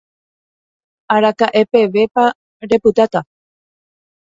Araka'e 1.15 1.61
pevépa 1.71 2.25
repytáta. 2.69 3.19